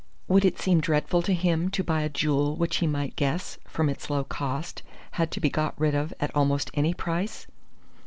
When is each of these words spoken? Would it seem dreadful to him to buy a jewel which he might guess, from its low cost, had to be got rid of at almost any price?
Would 0.27 0.45
it 0.45 0.57
seem 0.59 0.81
dreadful 0.81 1.21
to 1.21 1.33
him 1.35 1.69
to 1.69 1.83
buy 1.83 2.01
a 2.01 2.09
jewel 2.09 2.55
which 2.55 2.77
he 2.77 2.87
might 2.87 3.15
guess, 3.15 3.59
from 3.67 3.87
its 3.87 4.09
low 4.09 4.23
cost, 4.23 4.81
had 5.11 5.29
to 5.29 5.39
be 5.39 5.51
got 5.51 5.79
rid 5.79 5.93
of 5.93 6.11
at 6.19 6.35
almost 6.35 6.71
any 6.73 6.95
price? 6.95 7.45